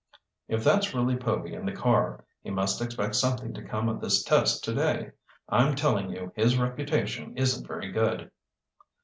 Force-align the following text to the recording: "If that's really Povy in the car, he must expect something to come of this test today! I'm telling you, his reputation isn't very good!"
"If 0.47 0.63
that's 0.63 0.95
really 0.95 1.15
Povy 1.15 1.53
in 1.53 1.63
the 1.63 1.71
car, 1.73 2.25
he 2.41 2.49
must 2.49 2.81
expect 2.81 3.13
something 3.13 3.53
to 3.53 3.61
come 3.63 3.87
of 3.87 4.01
this 4.01 4.23
test 4.23 4.63
today! 4.63 5.11
I'm 5.47 5.75
telling 5.75 6.09
you, 6.09 6.31
his 6.35 6.57
reputation 6.57 7.37
isn't 7.37 7.67
very 7.67 7.91
good!" 7.91 8.31